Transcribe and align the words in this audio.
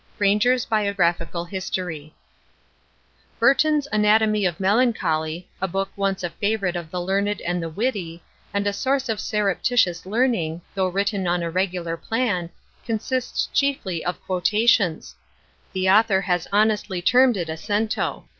—Granger's 0.17 0.65
Biographical 0.65 1.45
History. 1.45 2.15
BURTON'S 3.37 3.87
ANATOMY 3.91 4.47
OF 4.47 4.59
MELANCHOLY, 4.59 5.47
a 5.61 5.67
book 5.67 5.89
once 5.95 6.21
the 6.21 6.31
favourite 6.31 6.75
of 6.75 6.89
the 6.89 6.99
learned 6.99 7.39
and 7.41 7.61
the 7.61 7.69
witty, 7.69 8.23
and 8.51 8.65
a 8.65 8.73
source 8.73 9.09
of 9.09 9.19
surreptitious 9.19 10.07
learning, 10.07 10.63
though 10.73 10.87
written 10.87 11.27
on 11.27 11.43
a 11.43 11.51
regular 11.51 11.97
plan, 11.97 12.49
consists 12.83 13.47
chiefly 13.53 14.03
of 14.03 14.19
quotations: 14.25 15.13
the 15.71 15.87
author 15.87 16.21
has 16.21 16.47
honestly 16.51 16.99
termed 16.99 17.37
it 17.37 17.47
a 17.47 17.55
cento. 17.55 18.25